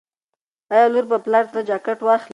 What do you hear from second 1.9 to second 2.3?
واخلي؟